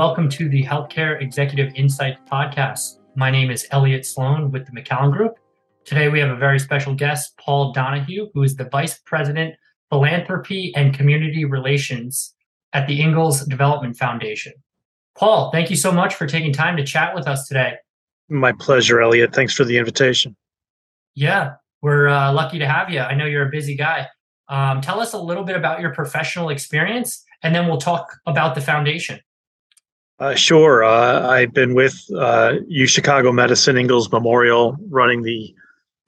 welcome 0.00 0.30
to 0.30 0.48
the 0.48 0.64
Healthcare 0.64 1.20
Executive 1.20 1.74
Insights 1.74 2.22
Podcast. 2.26 3.00
My 3.16 3.30
name 3.30 3.50
is 3.50 3.66
Elliot 3.70 4.06
Sloan 4.06 4.50
with 4.50 4.64
the 4.64 4.72
Macallan 4.72 5.10
Group. 5.10 5.34
Today 5.84 6.08
we 6.08 6.18
have 6.20 6.30
a 6.30 6.36
very 6.36 6.58
special 6.58 6.94
guest, 6.94 7.36
Paul 7.36 7.74
Donohue, 7.74 8.30
who 8.32 8.42
is 8.42 8.56
the 8.56 8.64
Vice 8.64 8.98
President, 9.04 9.56
Philanthropy 9.90 10.72
and 10.74 10.94
Community 10.94 11.44
Relations 11.44 12.34
at 12.72 12.86
the 12.86 13.02
Ingalls 13.02 13.44
Development 13.44 13.94
Foundation. 13.94 14.54
Paul, 15.18 15.50
thank 15.52 15.68
you 15.68 15.76
so 15.76 15.92
much 15.92 16.14
for 16.14 16.26
taking 16.26 16.54
time 16.54 16.78
to 16.78 16.82
chat 16.82 17.14
with 17.14 17.28
us 17.28 17.46
today. 17.46 17.74
My 18.30 18.52
pleasure, 18.52 19.02
Elliot. 19.02 19.34
Thanks 19.34 19.52
for 19.52 19.64
the 19.64 19.76
invitation. 19.76 20.34
Yeah, 21.14 21.56
we're 21.82 22.08
uh, 22.08 22.32
lucky 22.32 22.58
to 22.58 22.66
have 22.66 22.88
you. 22.88 23.00
I 23.00 23.14
know 23.14 23.26
you're 23.26 23.48
a 23.48 23.50
busy 23.50 23.76
guy. 23.76 24.08
Um, 24.48 24.80
tell 24.80 24.98
us 24.98 25.12
a 25.12 25.20
little 25.20 25.44
bit 25.44 25.56
about 25.56 25.78
your 25.78 25.92
professional 25.92 26.48
experience, 26.48 27.22
and 27.42 27.54
then 27.54 27.68
we'll 27.68 27.76
talk 27.76 28.16
about 28.24 28.54
the 28.54 28.62
foundation. 28.62 29.20
Uh, 30.20 30.34
sure. 30.34 30.84
Uh, 30.84 31.26
I've 31.28 31.54
been 31.54 31.74
with 31.74 32.04
uh, 32.14 32.56
U 32.68 32.86
Chicago 32.86 33.32
Medicine 33.32 33.78
Ingalls 33.78 34.12
Memorial, 34.12 34.76
running 34.90 35.22
the 35.22 35.54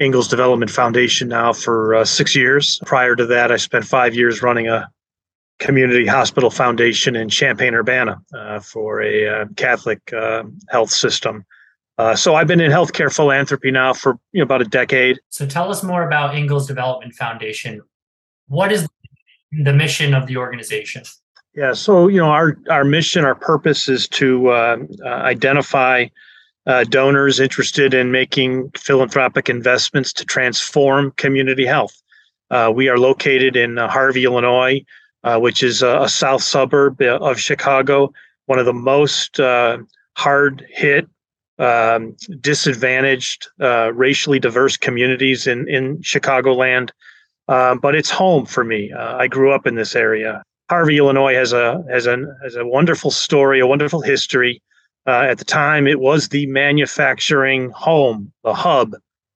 Ingalls 0.00 0.28
Development 0.28 0.70
Foundation 0.70 1.28
now 1.28 1.54
for 1.54 1.94
uh, 1.94 2.04
six 2.04 2.36
years. 2.36 2.78
Prior 2.84 3.16
to 3.16 3.24
that, 3.26 3.50
I 3.50 3.56
spent 3.56 3.86
five 3.86 4.14
years 4.14 4.42
running 4.42 4.68
a 4.68 4.90
community 5.60 6.06
hospital 6.06 6.50
foundation 6.50 7.16
in 7.16 7.30
Champaign 7.30 7.72
Urbana 7.72 8.20
uh, 8.34 8.60
for 8.60 9.00
a 9.00 9.28
uh, 9.28 9.44
Catholic 9.56 10.00
health 10.68 10.90
system. 10.90 11.46
so 12.14 12.34
I've 12.34 12.48
been 12.48 12.60
in 12.60 12.70
healthcare 12.70 13.14
philanthropy 13.14 13.70
now 13.70 13.94
for 13.94 14.18
you 14.32 14.40
know, 14.40 14.44
about 14.44 14.60
a 14.60 14.66
decade. 14.66 15.20
So 15.30 15.46
tell 15.46 15.70
us 15.70 15.82
more 15.82 16.06
about 16.06 16.34
Ingalls 16.34 16.66
Development 16.66 17.14
Foundation. 17.14 17.80
What 18.48 18.72
is 18.72 18.86
the 19.52 19.72
mission 19.72 20.12
of 20.12 20.26
the 20.26 20.36
organization? 20.36 21.04
Yeah, 21.54 21.74
so 21.74 22.08
you 22.08 22.16
know 22.16 22.30
our 22.30 22.56
our 22.70 22.84
mission, 22.84 23.26
our 23.26 23.34
purpose 23.34 23.86
is 23.86 24.08
to 24.08 24.48
uh, 24.48 24.76
uh, 25.04 25.08
identify 25.08 26.06
uh, 26.66 26.84
donors 26.84 27.40
interested 27.40 27.92
in 27.92 28.10
making 28.10 28.70
philanthropic 28.70 29.50
investments 29.50 30.14
to 30.14 30.24
transform 30.24 31.10
community 31.18 31.66
health. 31.66 32.02
Uh, 32.50 32.72
we 32.74 32.88
are 32.88 32.96
located 32.96 33.54
in 33.54 33.78
uh, 33.78 33.86
Harvey, 33.88 34.24
Illinois, 34.24 34.82
uh, 35.24 35.38
which 35.38 35.62
is 35.62 35.82
a, 35.82 36.02
a, 36.02 36.08
south 36.08 36.42
suburb 36.42 37.02
of 37.02 37.38
Chicago, 37.38 38.12
one 38.46 38.58
of 38.58 38.64
the 38.64 38.72
most 38.72 39.38
hard 40.16 40.66
hit, 40.70 41.06
um, 41.58 42.16
disadvantaged, 42.40 43.48
racially 43.58 44.38
diverse 44.38 44.78
communities 44.78 45.46
in 45.46 45.68
in 45.68 45.98
Chicagoland. 45.98 46.92
but 47.46 47.94
it's 47.94 48.10
home 48.10 48.46
for 48.46 48.64
me. 48.64 48.90
I 48.94 49.26
grew 49.26 49.52
up 49.52 49.66
in 49.66 49.74
this 49.74 49.94
area. 49.94 50.42
Harvey, 50.72 50.96
Illinois 50.96 51.34
has 51.34 51.52
a 51.52 51.84
has 51.90 52.06
a 52.06 52.16
has 52.42 52.56
a 52.56 52.64
wonderful 52.64 53.10
story, 53.10 53.60
a 53.60 53.66
wonderful 53.66 54.00
history. 54.00 54.62
Uh, 55.06 55.26
at 55.28 55.36
the 55.36 55.44
time, 55.44 55.86
it 55.86 56.00
was 56.00 56.30
the 56.30 56.46
manufacturing 56.46 57.68
home, 57.72 58.32
the 58.42 58.54
hub 58.54 58.94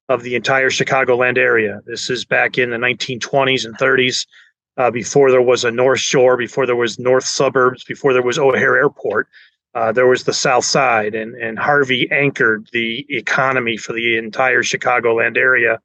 of 0.08 0.22
the 0.22 0.34
entire 0.34 0.70
Chicagoland 0.70 1.36
area. 1.36 1.82
This 1.84 2.08
is 2.08 2.24
back 2.24 2.56
in 2.56 2.70
the 2.70 2.78
1920s 2.78 3.66
and 3.66 3.76
30s, 3.76 4.26
uh, 4.78 4.90
before 4.90 5.30
there 5.30 5.42
was 5.42 5.62
a 5.62 5.70
North 5.70 6.00
Shore, 6.00 6.38
before 6.38 6.64
there 6.64 6.74
was 6.74 6.98
North 6.98 7.26
Suburbs, 7.26 7.84
before 7.84 8.14
there 8.14 8.22
was 8.22 8.38
O'Hare 8.38 8.78
Airport. 8.78 9.28
Uh, 9.74 9.92
there 9.92 10.06
was 10.06 10.24
the 10.24 10.32
South 10.32 10.64
Side, 10.64 11.14
and 11.14 11.34
and 11.34 11.58
Harvey 11.58 12.08
anchored 12.10 12.66
the 12.72 13.04
economy 13.10 13.76
for 13.76 13.92
the 13.92 14.16
entire 14.16 14.62
Chicagoland 14.62 15.36
area 15.36 15.82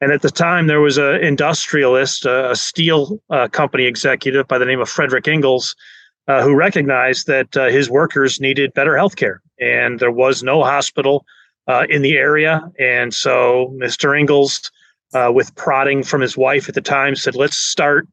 and 0.00 0.12
at 0.12 0.22
the 0.22 0.30
time, 0.30 0.66
there 0.66 0.80
was 0.80 0.98
an 0.98 1.22
industrialist, 1.22 2.26
a 2.26 2.54
steel 2.54 3.18
uh, 3.30 3.48
company 3.48 3.84
executive 3.84 4.46
by 4.46 4.58
the 4.58 4.66
name 4.66 4.80
of 4.80 4.90
Frederick 4.90 5.26
Ingalls, 5.26 5.74
uh, 6.28 6.42
who 6.42 6.54
recognized 6.54 7.26
that 7.28 7.56
uh, 7.56 7.66
his 7.66 7.88
workers 7.88 8.38
needed 8.38 8.74
better 8.74 8.96
health 8.96 9.16
care. 9.16 9.40
And 9.58 9.98
there 9.98 10.12
was 10.12 10.42
no 10.42 10.62
hospital 10.62 11.24
uh, 11.66 11.86
in 11.88 12.02
the 12.02 12.16
area. 12.16 12.62
And 12.78 13.14
so 13.14 13.74
Mr. 13.80 14.18
Ingalls, 14.18 14.70
uh, 15.14 15.30
with 15.32 15.54
prodding 15.54 16.02
from 16.02 16.20
his 16.20 16.36
wife 16.36 16.68
at 16.68 16.74
the 16.74 16.82
time, 16.82 17.16
said, 17.16 17.34
let's 17.34 17.56
start 17.56 18.06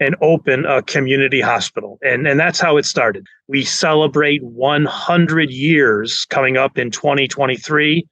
and 0.00 0.16
open 0.20 0.64
a 0.64 0.82
community 0.82 1.40
hospital. 1.40 1.98
And, 2.02 2.26
and 2.26 2.38
that's 2.38 2.58
how 2.58 2.78
it 2.78 2.84
started. 2.84 3.26
We 3.46 3.64
celebrate 3.64 4.42
100 4.42 5.50
years 5.50 6.24
coming 6.24 6.56
up 6.56 6.78
in 6.78 6.90
2023. 6.90 8.06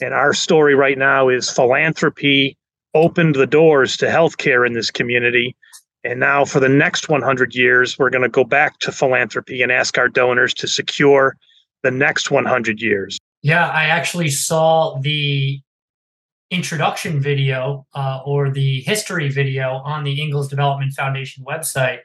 And 0.00 0.14
our 0.14 0.32
story 0.32 0.76
right 0.76 0.98
now 0.98 1.28
is 1.28 1.50
philanthropy 1.50 2.56
opened 2.94 3.34
the 3.34 3.46
doors 3.46 3.96
to 3.98 4.06
healthcare 4.06 4.66
in 4.66 4.72
this 4.72 4.90
community. 4.90 5.56
And 6.04 6.20
now, 6.20 6.44
for 6.44 6.60
the 6.60 6.68
next 6.68 7.08
100 7.08 7.54
years, 7.54 7.98
we're 7.98 8.10
going 8.10 8.22
to 8.22 8.28
go 8.28 8.44
back 8.44 8.78
to 8.80 8.92
philanthropy 8.92 9.62
and 9.62 9.72
ask 9.72 9.98
our 9.98 10.08
donors 10.08 10.54
to 10.54 10.68
secure 10.68 11.36
the 11.82 11.90
next 11.90 12.30
100 12.30 12.80
years. 12.80 13.18
Yeah, 13.42 13.68
I 13.68 13.84
actually 13.84 14.30
saw 14.30 14.98
the 15.00 15.60
introduction 16.50 17.20
video 17.20 17.86
uh, 17.94 18.20
or 18.24 18.50
the 18.50 18.80
history 18.80 19.28
video 19.28 19.82
on 19.84 20.04
the 20.04 20.20
Ingalls 20.20 20.48
Development 20.48 20.92
Foundation 20.94 21.44
website. 21.44 21.98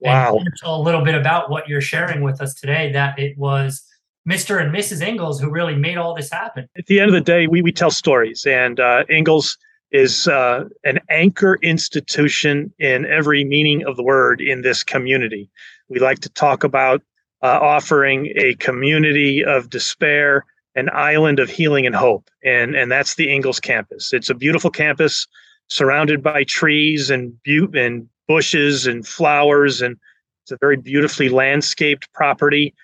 Wow. 0.00 0.36
And 0.36 0.48
a 0.62 0.78
little 0.78 1.02
bit 1.02 1.14
about 1.14 1.48
what 1.48 1.68
you're 1.68 1.80
sharing 1.80 2.20
with 2.20 2.42
us 2.42 2.54
today 2.54 2.92
that 2.92 3.18
it 3.18 3.38
was 3.38 3.82
Mr. 4.28 4.60
and 4.60 4.74
Mrs. 4.74 5.06
Ingalls 5.06 5.40
who 5.40 5.50
really 5.50 5.74
made 5.74 5.96
all 5.96 6.14
this 6.14 6.30
happen. 6.30 6.68
At 6.76 6.86
the 6.86 7.00
end 7.00 7.08
of 7.08 7.14
the 7.14 7.20
day, 7.20 7.46
we, 7.46 7.62
we 7.62 7.72
tell 7.72 7.90
stories, 7.90 8.44
and 8.44 8.78
uh, 8.78 9.04
Ingalls 9.08 9.56
is 9.92 10.26
uh, 10.28 10.64
an 10.84 10.98
anchor 11.10 11.58
institution 11.62 12.72
in 12.78 13.06
every 13.06 13.44
meaning 13.44 13.84
of 13.86 13.96
the 13.96 14.02
word 14.02 14.40
in 14.40 14.62
this 14.62 14.82
community. 14.82 15.48
We 15.88 16.00
like 16.00 16.20
to 16.20 16.28
talk 16.30 16.64
about 16.64 17.02
uh, 17.42 17.58
offering 17.60 18.32
a 18.36 18.54
community 18.54 19.44
of 19.44 19.70
despair, 19.70 20.44
an 20.74 20.90
island 20.92 21.38
of 21.38 21.48
healing 21.48 21.86
and 21.86 21.94
hope, 21.94 22.28
and 22.44 22.74
and 22.74 22.90
that's 22.90 23.14
the 23.14 23.32
Ingalls 23.32 23.60
campus. 23.60 24.12
It's 24.12 24.30
a 24.30 24.34
beautiful 24.34 24.70
campus 24.70 25.26
surrounded 25.68 26.22
by 26.22 26.44
trees 26.44 27.10
and 27.10 27.32
bu- 27.44 27.70
and 27.74 28.08
bushes 28.26 28.86
and 28.86 29.06
flowers, 29.06 29.80
and 29.80 29.96
it's 30.44 30.52
a 30.52 30.58
very 30.60 30.76
beautifully 30.76 31.28
landscaped 31.28 32.12
property. 32.12 32.74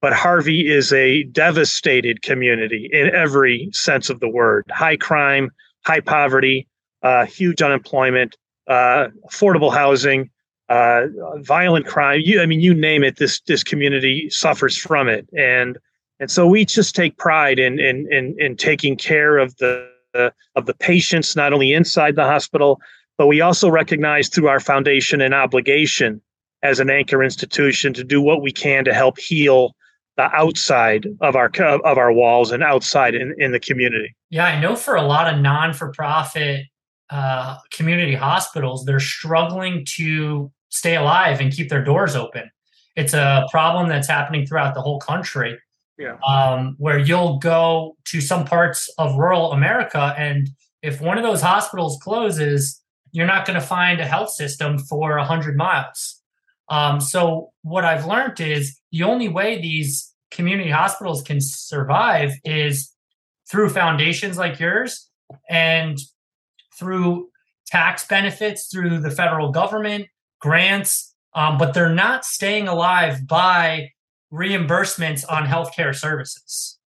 But 0.00 0.12
Harvey 0.12 0.68
is 0.68 0.92
a 0.92 1.22
devastated 1.24 2.22
community 2.22 2.88
in 2.92 3.14
every 3.14 3.68
sense 3.72 4.10
of 4.10 4.18
the 4.18 4.28
word. 4.28 4.64
High 4.70 4.96
crime, 4.96 5.50
high 5.84 6.00
poverty, 6.00 6.68
uh, 7.02 7.26
huge 7.26 7.62
unemployment, 7.62 8.36
uh, 8.68 9.08
affordable 9.30 9.72
housing, 9.72 10.30
uh, 10.68 11.06
violent 11.38 11.86
crime. 11.86 12.20
You, 12.24 12.40
I 12.40 12.46
mean, 12.46 12.60
you 12.60 12.74
name 12.74 13.04
it. 13.04 13.16
This 13.16 13.40
this 13.42 13.62
community 13.62 14.30
suffers 14.30 14.76
from 14.76 15.08
it, 15.08 15.28
and 15.36 15.78
and 16.20 16.30
so 16.30 16.46
we 16.46 16.64
just 16.64 16.94
take 16.94 17.18
pride 17.18 17.58
in 17.58 17.78
in 17.78 18.06
in, 18.10 18.34
in 18.38 18.56
taking 18.56 18.96
care 18.96 19.38
of 19.38 19.56
the 19.56 19.88
of 20.54 20.66
the 20.66 20.74
patients, 20.74 21.34
not 21.36 21.52
only 21.52 21.72
inside 21.72 22.16
the 22.16 22.24
hospital, 22.24 22.80
but 23.18 23.26
we 23.26 23.40
also 23.40 23.70
recognize 23.70 24.28
through 24.28 24.48
our 24.48 24.60
foundation 24.60 25.20
an 25.20 25.32
obligation 25.32 26.20
as 26.62 26.80
an 26.80 26.90
anchor 26.90 27.22
institution 27.22 27.92
to 27.94 28.04
do 28.04 28.20
what 28.20 28.42
we 28.42 28.52
can 28.52 28.84
to 28.84 28.94
help 28.94 29.18
heal 29.18 29.74
the 30.16 30.24
outside 30.34 31.06
of 31.20 31.36
our 31.36 31.50
of 31.84 31.98
our 31.98 32.12
walls 32.12 32.50
and 32.50 32.62
outside 32.62 33.14
in, 33.14 33.34
in 33.38 33.52
the 33.52 33.60
community. 33.60 34.14
Yeah, 34.30 34.46
I 34.46 34.60
know 34.60 34.76
for 34.76 34.96
a 34.96 35.02
lot 35.02 35.32
of 35.32 35.40
non-for-profit 35.40 36.66
uh, 37.10 37.58
community 37.70 38.14
hospitals, 38.14 38.84
they're 38.84 39.00
struggling 39.00 39.84
to 39.96 40.50
stay 40.68 40.96
alive 40.96 41.40
and 41.40 41.52
keep 41.52 41.68
their 41.68 41.84
doors 41.84 42.16
open. 42.16 42.50
It's 42.96 43.14
a 43.14 43.46
problem 43.50 43.88
that's 43.88 44.08
happening 44.08 44.46
throughout 44.46 44.74
the 44.74 44.82
whole 44.82 45.00
country. 45.00 45.58
Yeah. 45.98 46.16
Um, 46.26 46.74
where 46.78 46.98
you'll 46.98 47.38
go 47.38 47.96
to 48.06 48.20
some 48.20 48.44
parts 48.44 48.92
of 48.98 49.14
rural 49.14 49.52
America, 49.52 50.14
and 50.16 50.48
if 50.82 51.00
one 51.00 51.16
of 51.16 51.22
those 51.22 51.40
hospitals 51.40 51.98
closes, 52.02 52.82
you're 53.12 53.26
not 53.26 53.46
going 53.46 53.60
to 53.60 53.64
find 53.64 54.00
a 54.00 54.06
health 54.06 54.30
system 54.30 54.78
for 54.78 55.16
100 55.18 55.56
miles. 55.56 56.20
Um, 56.68 57.00
so, 57.00 57.52
what 57.62 57.84
I've 57.84 58.06
learned 58.06 58.40
is 58.40 58.80
the 58.90 59.02
only 59.02 59.28
way 59.28 59.60
these 59.60 60.11
community 60.32 60.70
hospitals 60.70 61.22
can 61.22 61.40
survive 61.40 62.32
is 62.44 62.92
through 63.50 63.68
foundations 63.68 64.38
like 64.38 64.58
yours 64.58 65.08
and 65.48 65.98
through 66.78 67.28
tax 67.66 68.06
benefits 68.06 68.68
through 68.68 68.98
the 68.98 69.10
federal 69.10 69.50
government, 69.50 70.06
grants, 70.40 71.14
um, 71.34 71.58
but 71.58 71.74
they're 71.74 71.94
not 71.94 72.24
staying 72.24 72.68
alive 72.68 73.26
by 73.26 73.90
reimbursements 74.32 75.24
on 75.28 75.44
healthcare 75.44 75.94
services. 75.94 76.78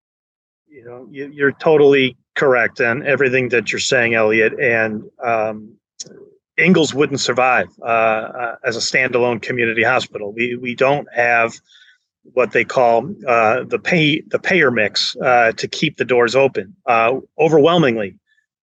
You 0.67 0.83
know, 0.83 1.07
you, 1.09 1.45
are 1.45 1.51
totally 1.53 2.17
correct 2.35 2.81
on 2.81 3.05
everything 3.05 3.49
that 3.49 3.71
you're 3.71 3.79
saying, 3.79 4.13
Elliot. 4.13 4.53
And 4.59 5.03
um, 5.23 5.77
wouldn't 6.93 7.19
survive 7.21 7.67
uh, 7.81 7.85
uh, 7.85 8.55
as 8.65 8.75
a 8.75 8.79
standalone 8.79 9.41
community 9.41 9.83
hospital. 9.83 10.33
We 10.33 10.55
we 10.55 10.75
don't 10.75 11.07
have 11.13 11.53
what 12.33 12.51
they 12.51 12.65
call 12.65 13.09
uh, 13.27 13.63
the 13.63 13.79
pay 13.79 14.21
the 14.27 14.39
payer 14.39 14.71
mix 14.71 15.15
uh, 15.17 15.51
to 15.53 15.67
keep 15.67 15.97
the 15.97 16.05
doors 16.05 16.35
open. 16.35 16.75
Uh, 16.85 17.19
overwhelmingly, 17.39 18.17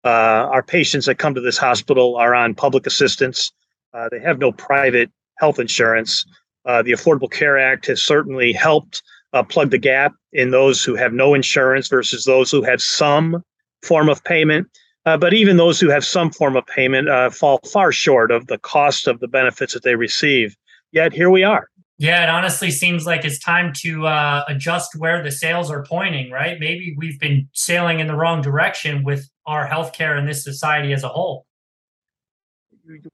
uh, 0.05 0.09
our 0.51 0.63
patients 0.63 1.07
that 1.07 1.17
come 1.17 1.35
to 1.35 1.41
this 1.41 1.59
hospital 1.59 2.17
are 2.17 2.35
on 2.35 2.55
public 2.55 2.87
assistance. 2.87 3.53
Uh, 3.95 4.09
they 4.11 4.21
have 4.21 4.39
no 4.39 4.53
private 4.53 5.11
health 5.39 5.59
insurance. 5.59 6.25
Uh, 6.65 6.83
the 6.83 6.93
Affordable 6.93 7.31
Care 7.31 7.59
Act 7.59 7.87
has 7.87 8.03
certainly 8.03 8.53
helped 8.53 9.03
plug 9.49 9.71
the 9.71 9.79
gap 9.79 10.13
in 10.33 10.51
those 10.51 10.85
who 10.85 10.95
have 10.95 11.15
no 11.15 11.33
insurance 11.33 11.89
versus 11.89 12.25
those 12.25 12.51
who 12.51 12.63
have 12.63 12.83
some 12.83 13.43
form 13.83 14.11
of 14.11 14.23
payment. 14.25 14.69
But 15.05 15.33
even 15.33 15.57
those 15.57 15.81
who 15.81 15.89
have 15.89 16.05
some 16.05 16.31
form 16.31 16.55
of 16.55 16.67
payment 16.67 17.09
fall 17.33 17.59
far 17.73 17.93
short 17.93 18.31
of 18.31 18.47
the 18.47 18.59
cost 18.59 19.09
of 19.09 19.21
the 19.21 19.29
benefits 19.29 19.73
that 19.73 19.83
they 19.83 19.97
receive. 19.97 20.55
Yet 20.93 21.15
here 21.15 21.31
we 21.31 21.43
are. 21.43 21.69
Yeah, 21.99 22.25
it 22.25 22.29
honestly 22.29 22.71
seems 22.71 23.07
like 23.07 23.25
it's 23.25 23.39
time 23.39 23.73
to 23.77 24.07
uh, 24.07 24.45
adjust 24.49 24.97
where 24.97 25.23
the 25.23 25.31
sails 25.31 25.71
are 25.71 25.85
pointing, 25.85 26.31
right? 26.31 26.59
Maybe 26.59 26.95
we've 26.97 27.21
been 27.21 27.49
sailing 27.53 28.01
in 28.01 28.07
the 28.07 28.17
wrong 28.17 28.43
direction 28.43 29.05
with 29.05 29.29
our 29.47 29.69
healthcare 29.69 30.19
in 30.19 30.27
this 30.27 30.43
society 30.43 30.93
as 30.93 31.05
a 31.05 31.09
whole. 31.09 31.47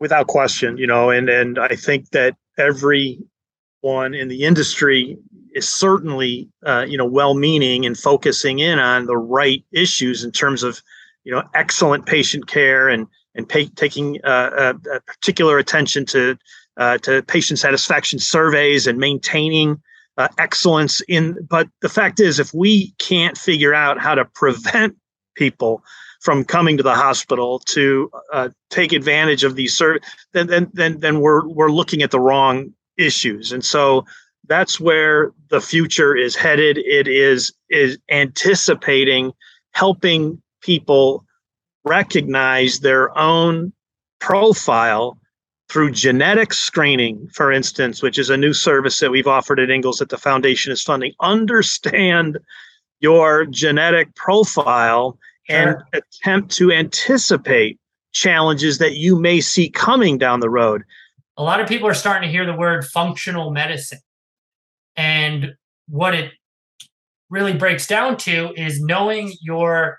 Without 0.00 0.28
question, 0.28 0.78
you 0.78 0.86
know, 0.86 1.10
and 1.10 1.28
and 1.28 1.58
I 1.58 1.76
think 1.76 2.10
that 2.10 2.36
everyone 2.56 4.14
in 4.14 4.28
the 4.28 4.44
industry 4.44 5.18
is 5.52 5.68
certainly, 5.68 6.48
uh, 6.64 6.86
you 6.88 6.96
know, 6.96 7.04
well-meaning 7.04 7.84
and 7.84 7.98
focusing 7.98 8.60
in 8.60 8.78
on 8.78 9.06
the 9.06 9.16
right 9.16 9.62
issues 9.72 10.24
in 10.24 10.32
terms 10.32 10.62
of, 10.62 10.80
you 11.24 11.32
know, 11.32 11.42
excellent 11.54 12.06
patient 12.06 12.46
care 12.46 12.88
and 12.88 13.06
and 13.34 13.48
pay, 13.48 13.66
taking 13.66 14.18
uh, 14.24 14.72
a 14.92 15.00
particular 15.02 15.58
attention 15.58 16.06
to 16.06 16.38
uh, 16.78 16.98
to 16.98 17.22
patient 17.22 17.58
satisfaction 17.58 18.18
surveys 18.18 18.86
and 18.86 18.98
maintaining 18.98 19.80
uh, 20.16 20.28
excellence 20.38 21.00
in 21.08 21.36
but 21.48 21.68
the 21.82 21.88
fact 21.88 22.18
is 22.20 22.40
if 22.40 22.52
we 22.52 22.92
can't 22.98 23.36
figure 23.38 23.74
out 23.74 24.00
how 24.00 24.14
to 24.14 24.24
prevent 24.24 24.96
people 25.36 25.82
from 26.20 26.44
coming 26.44 26.76
to 26.76 26.82
the 26.82 26.94
hospital 26.94 27.60
to 27.60 28.10
uh, 28.32 28.48
take 28.70 28.92
advantage 28.92 29.44
of 29.44 29.54
these 29.54 29.76
services 29.76 30.08
then, 30.32 30.48
then 30.48 30.70
then 30.72 30.98
then 31.00 31.20
we're 31.20 31.46
we're 31.48 31.70
looking 31.70 32.02
at 32.02 32.10
the 32.10 32.20
wrong 32.20 32.72
issues. 32.98 33.52
And 33.52 33.64
so 33.64 34.04
that's 34.46 34.80
where 34.80 35.32
the 35.48 35.60
future 35.60 36.16
is 36.16 36.34
headed. 36.34 36.78
It 36.78 37.06
is 37.06 37.52
is 37.70 37.98
anticipating 38.10 39.32
helping 39.72 40.42
people 40.62 41.24
recognize 41.84 42.80
their 42.80 43.16
own 43.16 43.72
profile 44.20 45.16
through 45.68 45.90
genetic 45.90 46.54
screening, 46.54 47.28
for 47.32 47.52
instance, 47.52 48.02
which 48.02 48.18
is 48.18 48.30
a 48.30 48.36
new 48.36 48.52
service 48.52 49.00
that 49.00 49.10
we've 49.10 49.26
offered 49.26 49.60
at 49.60 49.70
Ingalls 49.70 49.98
that 49.98 50.08
the 50.08 50.16
foundation 50.16 50.72
is 50.72 50.82
funding, 50.82 51.12
understand 51.20 52.38
your 53.00 53.44
genetic 53.44 54.14
profile 54.14 55.18
and 55.48 55.76
attempt 55.92 56.50
to 56.56 56.72
anticipate 56.72 57.78
challenges 58.12 58.78
that 58.78 58.96
you 58.96 59.18
may 59.18 59.40
see 59.40 59.68
coming 59.68 60.18
down 60.18 60.40
the 60.40 60.50
road. 60.50 60.82
A 61.36 61.42
lot 61.42 61.60
of 61.60 61.68
people 61.68 61.88
are 61.88 61.94
starting 61.94 62.28
to 62.28 62.32
hear 62.32 62.44
the 62.44 62.56
word 62.56 62.84
functional 62.84 63.50
medicine. 63.50 64.00
And 64.96 65.54
what 65.86 66.14
it 66.14 66.32
really 67.30 67.52
breaks 67.52 67.86
down 67.86 68.16
to 68.16 68.52
is 68.56 68.82
knowing 68.82 69.34
your 69.40 69.98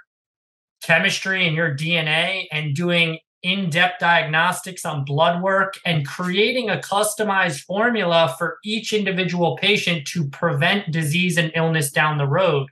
chemistry 0.84 1.48
and 1.48 1.56
your 1.56 1.76
DNA 1.76 2.48
and 2.52 2.76
doing 2.76 3.20
in 3.42 3.70
depth 3.70 4.00
diagnostics 4.00 4.86
on 4.86 5.06
blood 5.06 5.42
work 5.42 5.76
and 5.86 6.06
creating 6.06 6.70
a 6.70 6.78
customized 6.78 7.62
formula 7.62 8.36
for 8.38 8.58
each 8.64 8.92
individual 8.92 9.58
patient 9.58 10.06
to 10.08 10.28
prevent 10.30 10.92
disease 10.92 11.38
and 11.38 11.52
illness 11.56 11.92
down 11.92 12.18
the 12.18 12.28
road. 12.28 12.68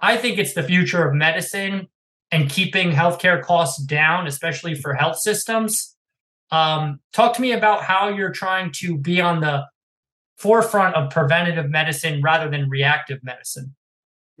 I 0.00 0.16
think 0.16 0.38
it's 0.38 0.54
the 0.54 0.64
future 0.64 1.06
of 1.06 1.14
medicine 1.14 1.88
and 2.32 2.50
keeping 2.50 2.90
healthcare 2.90 3.40
costs 3.40 3.82
down, 3.84 4.26
especially 4.26 4.74
for 4.74 4.94
health 4.94 5.18
systems. 5.18 5.94
Um, 6.50 7.00
talk 7.12 7.34
to 7.36 7.42
me 7.42 7.52
about 7.52 7.84
how 7.84 8.08
you're 8.08 8.32
trying 8.32 8.72
to 8.76 8.98
be 8.98 9.20
on 9.20 9.40
the 9.40 9.64
forefront 10.38 10.96
of 10.96 11.10
preventative 11.10 11.70
medicine 11.70 12.20
rather 12.20 12.50
than 12.50 12.68
reactive 12.68 13.22
medicine. 13.22 13.76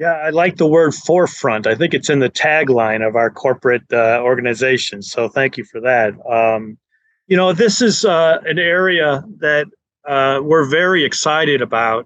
Yeah, 0.02 0.14
I 0.14 0.30
like 0.30 0.56
the 0.56 0.66
word 0.66 0.96
forefront. 0.96 1.64
I 1.68 1.76
think 1.76 1.94
it's 1.94 2.10
in 2.10 2.18
the 2.18 2.28
tagline 2.28 3.06
of 3.06 3.14
our 3.14 3.30
corporate 3.30 3.84
uh, 3.92 4.18
organization. 4.20 5.00
So 5.00 5.28
thank 5.28 5.56
you 5.56 5.64
for 5.64 5.80
that. 5.80 6.14
Um, 6.28 6.76
you 7.28 7.36
know, 7.36 7.52
this 7.52 7.80
is 7.80 8.04
uh, 8.04 8.40
an 8.44 8.58
area 8.58 9.22
that 9.38 9.68
uh, 10.04 10.40
we're 10.42 10.68
very 10.68 11.04
excited 11.04 11.62
about. 11.62 12.04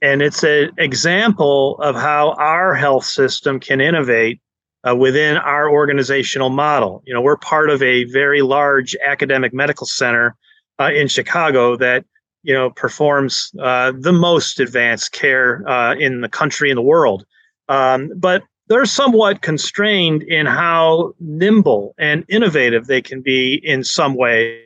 And 0.00 0.22
it's 0.22 0.42
an 0.42 0.70
example 0.78 1.76
of 1.80 1.96
how 1.96 2.30
our 2.38 2.74
health 2.74 3.04
system 3.04 3.60
can 3.60 3.78
innovate 3.78 4.40
uh, 4.88 4.96
within 4.96 5.36
our 5.36 5.68
organizational 5.68 6.48
model. 6.48 7.02
You 7.04 7.12
know, 7.12 7.20
we're 7.20 7.36
part 7.36 7.68
of 7.68 7.82
a 7.82 8.04
very 8.04 8.40
large 8.40 8.96
academic 9.06 9.52
medical 9.52 9.86
center 9.86 10.34
uh, 10.80 10.92
in 10.94 11.08
Chicago 11.08 11.76
that 11.76 12.06
you 12.44 12.54
know 12.54 12.70
performs 12.70 13.50
uh, 13.60 13.92
the 13.98 14.12
most 14.12 14.60
advanced 14.60 15.12
care 15.12 15.68
uh, 15.68 15.94
in 15.96 16.20
the 16.20 16.28
country 16.28 16.70
in 16.70 16.76
the 16.76 16.82
world 16.82 17.26
um, 17.68 18.10
but 18.16 18.42
they're 18.68 18.86
somewhat 18.86 19.42
constrained 19.42 20.22
in 20.22 20.46
how 20.46 21.12
nimble 21.20 21.94
and 21.98 22.24
innovative 22.28 22.86
they 22.86 23.02
can 23.02 23.20
be 23.20 23.60
in 23.62 23.84
some 23.84 24.14
ways. 24.14 24.62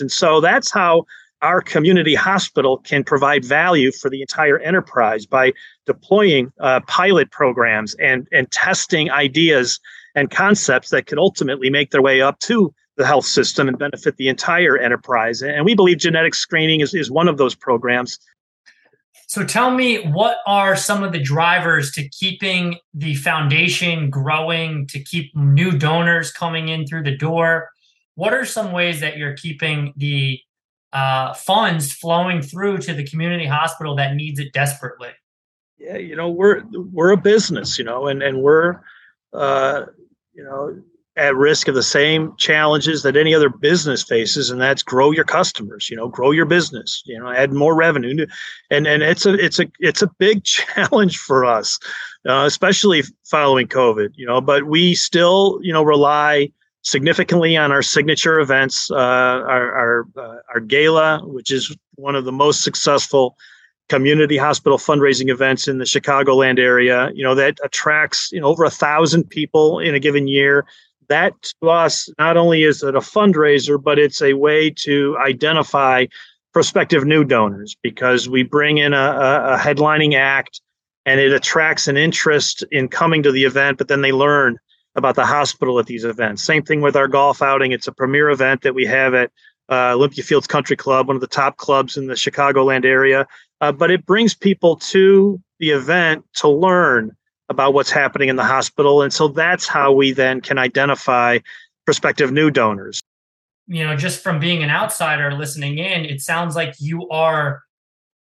And 0.00 0.12
so 0.12 0.40
that's 0.40 0.70
how 0.70 1.04
our 1.40 1.62
community 1.62 2.14
hospital 2.14 2.78
can 2.78 3.02
provide 3.02 3.44
value 3.44 3.92
for 3.92 4.10
the 4.10 4.20
entire 4.20 4.58
enterprise 4.58 5.24
by 5.24 5.54
deploying 5.86 6.52
uh, 6.60 6.80
pilot 6.86 7.30
programs 7.30 7.94
and, 7.94 8.28
and 8.30 8.50
testing 8.50 9.10
ideas 9.10 9.80
and 10.14 10.30
concepts 10.30 10.90
that 10.90 11.06
can 11.06 11.18
ultimately 11.18 11.70
make 11.70 11.92
their 11.92 12.02
way 12.02 12.20
up 12.20 12.38
to 12.40 12.74
the 13.00 13.06
health 13.06 13.24
system 13.24 13.66
and 13.66 13.78
benefit 13.78 14.16
the 14.16 14.28
entire 14.28 14.76
enterprise. 14.76 15.42
And 15.42 15.64
we 15.64 15.74
believe 15.74 15.98
genetic 15.98 16.34
screening 16.34 16.80
is, 16.80 16.94
is 16.94 17.10
one 17.10 17.28
of 17.28 17.38
those 17.38 17.54
programs 17.54 18.18
so 19.30 19.44
tell 19.44 19.70
me, 19.70 19.98
what 19.98 20.38
are 20.44 20.74
some 20.74 21.04
of 21.04 21.12
the 21.12 21.22
drivers 21.22 21.92
to 21.92 22.08
keeping 22.08 22.78
the 22.92 23.14
foundation 23.14 24.10
growing, 24.10 24.88
to 24.88 24.98
keep 24.98 25.32
new 25.36 25.70
donors 25.70 26.32
coming 26.32 26.66
in 26.66 26.84
through 26.84 27.04
the 27.04 27.16
door? 27.16 27.70
What 28.16 28.34
are 28.34 28.44
some 28.44 28.72
ways 28.72 28.98
that 28.98 29.18
you're 29.18 29.36
keeping 29.36 29.94
the 29.96 30.40
uh, 30.92 31.34
funds 31.34 31.92
flowing 31.92 32.42
through 32.42 32.78
to 32.78 32.92
the 32.92 33.04
community 33.04 33.46
hospital 33.46 33.94
that 33.94 34.16
needs 34.16 34.40
it 34.40 34.52
desperately? 34.52 35.10
Yeah, 35.78 35.98
you 35.98 36.16
know, 36.16 36.28
we're 36.28 36.64
we're 36.72 37.12
a 37.12 37.16
business, 37.16 37.78
you 37.78 37.84
know, 37.84 38.08
and 38.08 38.24
and 38.24 38.42
we're 38.42 38.80
uh, 39.32 39.84
you 40.34 40.42
know 40.42 40.82
at 41.20 41.36
risk 41.36 41.68
of 41.68 41.74
the 41.74 41.82
same 41.82 42.34
challenges 42.38 43.02
that 43.02 43.14
any 43.14 43.34
other 43.34 43.50
business 43.50 44.02
faces 44.02 44.48
and 44.48 44.58
that's 44.58 44.82
grow 44.82 45.10
your 45.10 45.24
customers 45.24 45.90
you 45.90 45.96
know 45.96 46.08
grow 46.08 46.30
your 46.30 46.46
business 46.46 47.02
you 47.04 47.18
know 47.18 47.30
add 47.30 47.52
more 47.52 47.74
revenue. 47.74 48.26
And 48.70 48.86
and 48.86 49.02
it's 49.02 49.26
a 49.26 49.34
it's 49.34 49.60
a 49.60 49.66
it's 49.80 50.00
a 50.00 50.10
big 50.18 50.44
challenge 50.56 51.18
for 51.18 51.44
us 51.44 51.78
uh, 52.26 52.44
especially 52.46 53.02
following 53.24 53.68
covid 53.68 54.12
you 54.16 54.26
know 54.26 54.40
but 54.40 54.64
we 54.64 54.94
still 54.94 55.60
you 55.62 55.72
know 55.72 55.82
rely 55.82 56.50
significantly 56.82 57.54
on 57.54 57.70
our 57.70 57.82
signature 57.82 58.40
events 58.40 58.90
uh, 58.90 58.94
our 58.94 59.74
our, 59.76 60.06
uh, 60.16 60.36
our 60.54 60.60
gala 60.60 61.20
which 61.26 61.52
is 61.52 61.76
one 61.96 62.14
of 62.14 62.24
the 62.24 62.32
most 62.32 62.64
successful 62.64 63.36
community 63.90 64.38
hospital 64.38 64.78
fundraising 64.78 65.30
events 65.30 65.68
in 65.68 65.76
the 65.76 65.84
chicagoland 65.84 66.58
area 66.58 67.10
you 67.12 67.22
know 67.22 67.34
that 67.34 67.58
attracts 67.62 68.30
you 68.32 68.40
know 68.40 68.46
over 68.46 68.64
a 68.64 68.70
thousand 68.70 69.28
people 69.28 69.78
in 69.78 69.94
a 69.94 70.00
given 70.00 70.26
year 70.26 70.64
that 71.10 71.34
to 71.60 71.68
us 71.68 72.08
not 72.18 72.36
only 72.36 72.62
is 72.62 72.82
it 72.82 72.94
a 72.94 73.00
fundraiser, 73.00 73.82
but 73.82 73.98
it's 73.98 74.22
a 74.22 74.32
way 74.32 74.70
to 74.70 75.16
identify 75.18 76.06
prospective 76.52 77.04
new 77.04 77.24
donors 77.24 77.76
because 77.82 78.28
we 78.28 78.42
bring 78.42 78.78
in 78.78 78.92
a, 78.94 78.96
a, 78.96 79.58
headlining 79.58 80.14
act 80.14 80.60
and 81.06 81.20
it 81.20 81.32
attracts 81.32 81.86
an 81.86 81.96
interest 81.96 82.64
in 82.72 82.88
coming 82.88 83.22
to 83.22 83.30
the 83.30 83.44
event, 83.44 83.78
but 83.78 83.88
then 83.88 84.02
they 84.02 84.12
learn 84.12 84.58
about 84.96 85.14
the 85.14 85.24
hospital 85.24 85.78
at 85.78 85.86
these 85.86 86.04
events. 86.04 86.42
Same 86.42 86.62
thing 86.62 86.80
with 86.80 86.96
our 86.96 87.06
golf 87.06 87.42
outing. 87.42 87.72
It's 87.72 87.86
a 87.86 87.92
premier 87.92 88.30
event 88.30 88.62
that 88.62 88.74
we 88.74 88.84
have 88.86 89.14
at 89.14 89.30
uh, 89.70 89.92
Olympia 89.92 90.24
Fields 90.24 90.48
Country 90.48 90.76
Club, 90.76 91.06
one 91.06 91.16
of 91.16 91.20
the 91.20 91.28
top 91.28 91.56
clubs 91.56 91.96
in 91.96 92.08
the 92.08 92.14
Chicagoland 92.14 92.84
area. 92.84 93.26
Uh, 93.60 93.70
but 93.70 93.90
it 93.90 94.04
brings 94.06 94.34
people 94.34 94.76
to 94.76 95.40
the 95.60 95.70
event 95.70 96.24
to 96.34 96.48
learn 96.48 97.16
about 97.50 97.74
what's 97.74 97.90
happening 97.90 98.28
in 98.28 98.36
the 98.36 98.44
hospital. 98.44 99.02
And 99.02 99.12
so 99.12 99.28
that's 99.28 99.66
how 99.66 99.92
we 99.92 100.12
then 100.12 100.40
can 100.40 100.56
identify 100.56 101.38
prospective 101.84 102.32
new 102.32 102.50
donors. 102.50 103.00
You 103.66 103.84
know, 103.84 103.96
just 103.96 104.22
from 104.22 104.40
being 104.40 104.62
an 104.62 104.70
outsider 104.70 105.32
listening 105.32 105.78
in, 105.78 106.04
it 106.04 106.20
sounds 106.20 106.56
like 106.56 106.74
you 106.78 107.08
are 107.10 107.62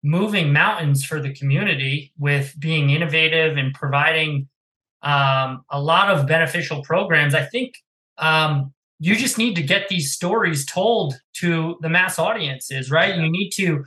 moving 0.02 0.52
mountains 0.52 1.04
for 1.04 1.20
the 1.20 1.32
community 1.32 2.12
with 2.18 2.54
being 2.58 2.90
innovative 2.90 3.56
and 3.56 3.72
providing 3.72 4.48
um, 5.02 5.64
a 5.70 5.80
lot 5.80 6.10
of 6.10 6.26
beneficial 6.26 6.82
programs. 6.82 7.34
I 7.34 7.44
think 7.44 7.74
um, 8.18 8.72
you 8.98 9.16
just 9.16 9.38
need 9.38 9.54
to 9.56 9.62
get 9.62 9.88
these 9.88 10.12
stories 10.12 10.66
told 10.66 11.20
to 11.34 11.76
the 11.80 11.88
mass 11.88 12.18
audiences, 12.18 12.90
right? 12.90 13.16
You 13.16 13.30
need 13.30 13.50
to 13.50 13.84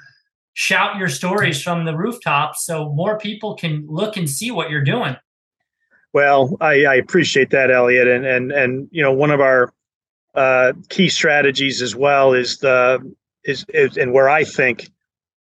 shout 0.53 0.97
your 0.97 1.09
stories 1.09 1.61
from 1.61 1.85
the 1.85 1.95
rooftops 1.95 2.65
so 2.65 2.93
more 2.93 3.17
people 3.17 3.55
can 3.55 3.85
look 3.87 4.17
and 4.17 4.29
see 4.29 4.51
what 4.51 4.69
you're 4.69 4.83
doing. 4.83 5.15
Well, 6.15 6.55
I, 6.61 6.85
I 6.85 6.95
appreciate 6.95 7.49
that, 7.49 7.69
Elliot, 7.69 8.07
and 8.07 8.25
and 8.25 8.49
and 8.53 8.87
you 8.89 9.03
know 9.03 9.11
one 9.11 9.31
of 9.31 9.41
our 9.41 9.73
uh, 10.33 10.71
key 10.87 11.09
strategies 11.09 11.81
as 11.81 11.93
well 11.93 12.31
is 12.31 12.59
the 12.59 12.99
is, 13.43 13.65
is 13.73 13.97
and 13.97 14.13
where 14.13 14.29
I 14.29 14.45
think 14.45 14.89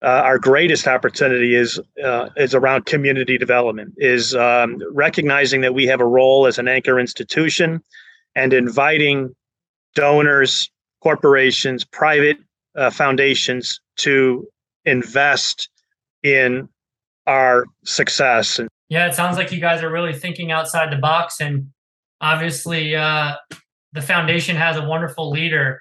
uh, 0.02 0.22
our 0.24 0.38
greatest 0.38 0.88
opportunity 0.88 1.54
is 1.54 1.78
uh, 2.02 2.30
is 2.38 2.54
around 2.54 2.86
community 2.86 3.36
development, 3.36 3.92
is 3.98 4.34
um, 4.34 4.78
recognizing 4.90 5.60
that 5.60 5.74
we 5.74 5.84
have 5.88 6.00
a 6.00 6.06
role 6.06 6.46
as 6.46 6.58
an 6.58 6.68
anchor 6.68 6.98
institution, 6.98 7.82
and 8.34 8.54
inviting 8.54 9.36
donors, 9.94 10.70
corporations, 11.02 11.84
private 11.84 12.38
uh, 12.76 12.88
foundations 12.88 13.78
to 13.96 14.48
invest 14.86 15.68
in 16.22 16.66
our 17.26 17.66
success. 17.84 18.58
Yeah, 18.92 19.06
it 19.06 19.14
sounds 19.14 19.38
like 19.38 19.50
you 19.50 19.58
guys 19.58 19.82
are 19.82 19.90
really 19.90 20.12
thinking 20.12 20.50
outside 20.52 20.92
the 20.92 20.98
box, 20.98 21.40
and 21.40 21.70
obviously, 22.20 22.94
uh, 22.94 23.36
the 23.94 24.02
foundation 24.02 24.54
has 24.54 24.76
a 24.76 24.84
wonderful 24.84 25.30
leader 25.30 25.80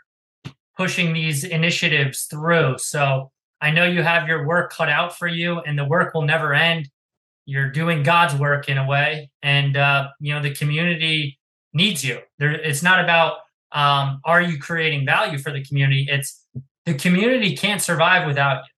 pushing 0.77 1.11
these 1.11 1.43
initiatives 1.43 2.23
through. 2.31 2.77
So 2.77 3.29
I 3.59 3.69
know 3.69 3.83
you 3.83 4.01
have 4.01 4.29
your 4.29 4.47
work 4.47 4.71
cut 4.71 4.87
out 4.87 5.17
for 5.17 5.27
you, 5.27 5.59
and 5.59 5.77
the 5.77 5.83
work 5.83 6.13
will 6.13 6.21
never 6.21 6.53
end. 6.53 6.87
You're 7.45 7.69
doing 7.69 8.01
God's 8.01 8.35
work 8.35 8.69
in 8.69 8.77
a 8.77 8.87
way, 8.87 9.29
and 9.43 9.75
uh, 9.75 10.07
you 10.21 10.33
know 10.33 10.41
the 10.41 10.55
community 10.55 11.37
needs 11.73 12.05
you. 12.05 12.19
There, 12.39 12.53
it's 12.53 12.81
not 12.81 13.03
about 13.03 13.39
um, 13.73 14.21
are 14.23 14.41
you 14.41 14.57
creating 14.57 15.05
value 15.05 15.37
for 15.37 15.51
the 15.51 15.65
community. 15.65 16.07
It's 16.09 16.45
the 16.85 16.93
community 16.93 17.57
can't 17.57 17.81
survive 17.81 18.25
without 18.25 18.63
you. 18.63 18.71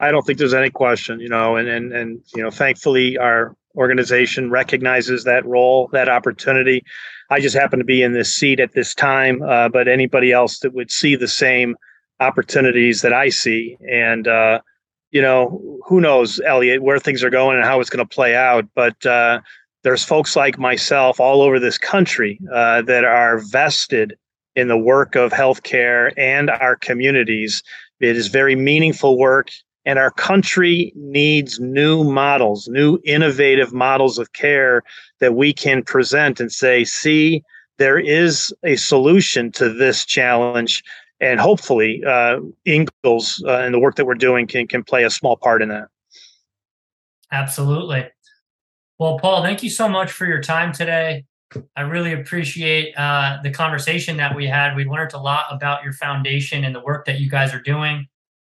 I 0.00 0.10
don't 0.10 0.26
think 0.26 0.38
there's 0.38 0.54
any 0.54 0.70
question, 0.70 1.20
you 1.20 1.28
know, 1.28 1.56
and 1.56 1.68
and 1.68 1.92
and 1.92 2.20
you 2.34 2.42
know, 2.42 2.50
thankfully 2.50 3.16
our 3.18 3.56
organization 3.76 4.50
recognizes 4.50 5.24
that 5.24 5.44
role, 5.46 5.88
that 5.92 6.08
opportunity. 6.08 6.84
I 7.30 7.40
just 7.40 7.56
happen 7.56 7.78
to 7.78 7.84
be 7.84 8.02
in 8.02 8.12
this 8.12 8.34
seat 8.34 8.60
at 8.60 8.72
this 8.72 8.94
time, 8.94 9.42
uh, 9.42 9.68
but 9.68 9.88
anybody 9.88 10.32
else 10.32 10.60
that 10.60 10.74
would 10.74 10.90
see 10.90 11.16
the 11.16 11.28
same 11.28 11.76
opportunities 12.20 13.02
that 13.02 13.12
I 13.12 13.28
see. 13.28 13.76
And, 13.90 14.26
uh, 14.26 14.60
you 15.10 15.20
know, 15.20 15.80
who 15.86 16.00
knows, 16.00 16.40
Elliot, 16.40 16.82
where 16.82 16.98
things 16.98 17.22
are 17.22 17.30
going 17.30 17.56
and 17.56 17.66
how 17.66 17.80
it's 17.80 17.90
going 17.90 18.06
to 18.06 18.14
play 18.14 18.34
out. 18.34 18.66
But 18.74 19.04
uh, 19.04 19.40
there's 19.82 20.04
folks 20.04 20.36
like 20.36 20.58
myself 20.58 21.20
all 21.20 21.42
over 21.42 21.58
this 21.58 21.78
country 21.78 22.38
uh, 22.52 22.82
that 22.82 23.04
are 23.04 23.38
vested 23.38 24.16
in 24.54 24.68
the 24.68 24.78
work 24.78 25.14
of 25.16 25.32
healthcare 25.32 26.12
and 26.16 26.48
our 26.48 26.76
communities. 26.76 27.62
It 28.00 28.16
is 28.16 28.28
very 28.28 28.56
meaningful 28.56 29.18
work. 29.18 29.50
And 29.86 29.98
our 29.98 30.10
country 30.10 30.92
needs 30.96 31.58
new 31.60 32.04
models, 32.04 32.68
new 32.68 32.98
innovative 33.04 33.72
models 33.72 34.18
of 34.18 34.32
care 34.32 34.82
that 35.20 35.34
we 35.34 35.52
can 35.52 35.82
present 35.82 36.40
and 36.40 36.52
say, 36.52 36.84
see, 36.84 37.42
there 37.78 37.98
is 37.98 38.52
a 38.64 38.76
solution 38.76 39.52
to 39.52 39.72
this 39.72 40.04
challenge 40.04 40.82
and 41.20 41.40
hopefully 41.40 42.02
uh, 42.04 42.40
Ingalls 42.66 43.42
uh, 43.46 43.58
and 43.58 43.72
the 43.72 43.78
work 43.78 43.96
that 43.96 44.04
we're 44.04 44.14
doing 44.14 44.46
can 44.46 44.66
can 44.66 44.82
play 44.82 45.04
a 45.04 45.10
small 45.10 45.36
part 45.36 45.62
in 45.62 45.68
that. 45.70 45.88
Absolutely. 47.32 48.08
Well, 48.98 49.18
Paul, 49.18 49.42
thank 49.42 49.62
you 49.62 49.70
so 49.70 49.88
much 49.88 50.12
for 50.12 50.26
your 50.26 50.40
time 50.40 50.72
today. 50.72 51.24
I 51.76 51.82
really 51.82 52.12
appreciate 52.12 52.94
uh, 52.96 53.38
the 53.42 53.50
conversation 53.50 54.16
that 54.18 54.34
we 54.34 54.46
had. 54.46 54.74
We 54.74 54.84
learned 54.84 55.12
a 55.14 55.18
lot 55.18 55.46
about 55.50 55.84
your 55.84 55.92
foundation 55.92 56.64
and 56.64 56.74
the 56.74 56.80
work 56.80 57.06
that 57.06 57.20
you 57.20 57.30
guys 57.30 57.54
are 57.54 57.60
doing. 57.60 58.08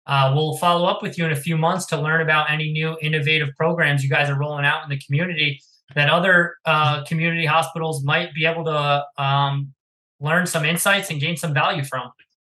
Uh, 0.06 0.32
we'll 0.34 0.56
follow 0.56 0.86
up 0.86 1.02
with 1.02 1.16
you 1.16 1.24
in 1.24 1.32
a 1.32 1.36
few 1.36 1.56
months 1.56 1.86
to 1.86 2.00
learn 2.00 2.20
about 2.20 2.50
any 2.50 2.72
new 2.72 2.96
innovative 3.00 3.48
programs 3.56 4.02
you 4.02 4.10
guys 4.10 4.28
are 4.28 4.38
rolling 4.38 4.64
out 4.64 4.82
in 4.82 4.90
the 4.90 4.98
community 4.98 5.60
that 5.94 6.08
other 6.08 6.56
uh, 6.64 7.04
community 7.04 7.46
hospitals 7.46 8.02
might 8.04 8.34
be 8.34 8.46
able 8.46 8.64
to 8.64 9.04
um, 9.22 9.72
learn 10.20 10.46
some 10.46 10.64
insights 10.64 11.10
and 11.10 11.20
gain 11.20 11.36
some 11.36 11.52
value 11.52 11.84
from. 11.84 12.10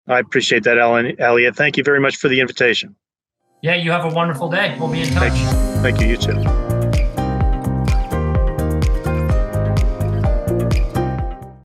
I 0.08 0.20
appreciate 0.20 0.64
that, 0.64 0.78
Ellen. 0.78 1.20
Elliot. 1.20 1.56
Thank 1.56 1.78
you 1.78 1.84
very 1.84 2.00
much 2.00 2.18
for 2.18 2.28
the 2.30 2.40
invitation. 2.40 2.96
Yeah, 3.62 3.76
you 3.76 3.92
have 3.92 4.06
a 4.06 4.14
wonderful 4.14 4.50
day. 4.50 4.78
We'll 4.80 4.92
be 4.92 5.02
in 5.02 5.10
touch. 5.10 5.32
Thank 5.32 5.40
you. 5.40 5.82
Thank 5.82 6.02
you. 6.02 6.08
You 6.08 6.18
too. 6.18 6.67